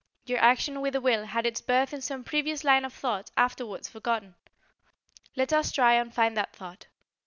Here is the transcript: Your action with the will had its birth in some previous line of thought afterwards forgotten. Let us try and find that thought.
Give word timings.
Your 0.25 0.39
action 0.39 0.81
with 0.81 0.93
the 0.93 0.99
will 0.99 1.25
had 1.25 1.45
its 1.45 1.61
birth 1.61 1.93
in 1.93 2.01
some 2.01 2.23
previous 2.23 2.63
line 2.63 2.85
of 2.85 2.91
thought 2.91 3.29
afterwards 3.37 3.87
forgotten. 3.87 4.33
Let 5.35 5.53
us 5.53 5.71
try 5.71 5.93
and 5.93 6.11
find 6.11 6.35
that 6.37 6.55
thought. 6.55 6.87